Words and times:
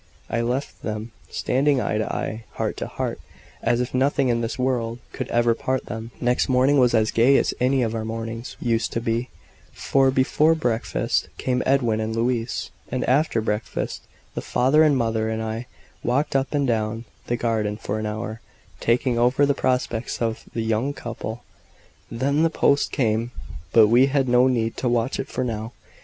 I 0.31 0.41
left 0.41 0.81
them, 0.81 1.11
standing 1.29 1.79
eye 1.79 1.99
to 1.99 2.11
eye, 2.11 2.45
heart 2.53 2.75
to 2.77 2.87
heart, 2.87 3.19
as 3.61 3.79
if 3.81 3.93
nothing 3.93 4.29
in 4.29 4.41
this 4.41 4.57
world 4.57 4.97
could 5.13 5.27
ever 5.27 5.53
part 5.53 5.85
them. 5.85 6.09
Next 6.19 6.49
morning 6.49 6.79
was 6.79 6.95
as 6.95 7.11
gay 7.11 7.37
as 7.37 7.53
any 7.59 7.83
of 7.83 7.93
our 7.93 8.03
mornings 8.03 8.57
used 8.59 8.91
to 8.93 8.99
be, 8.99 9.29
for, 9.73 10.09
before 10.09 10.55
breakfast, 10.55 11.29
came 11.37 11.61
Edwin 11.67 11.99
and 11.99 12.15
Louise. 12.15 12.71
And 12.91 13.07
after 13.07 13.41
breakfast, 13.41 14.01
the 14.33 14.41
father 14.41 14.81
and 14.81 14.97
mother 14.97 15.29
and 15.29 15.39
I 15.43 15.67
walked 16.01 16.35
up 16.35 16.51
and 16.55 16.65
down 16.65 17.05
the 17.27 17.37
garden 17.37 17.77
for 17.77 17.99
an 17.99 18.07
hour, 18.07 18.41
talking 18.79 19.19
over 19.19 19.45
the 19.45 19.53
prospects 19.53 20.19
of 20.19 20.45
the 20.51 20.63
young 20.63 20.93
couple. 20.93 21.43
Then 22.09 22.41
the 22.41 22.49
post 22.49 22.91
came 22.91 23.33
but 23.71 23.85
we 23.87 24.07
had 24.07 24.27
no 24.27 24.47
need 24.47 24.77
to 24.77 24.89
watch 24.89 25.17
for 25.27 25.41
it 25.43 25.45
now. 25.45 25.73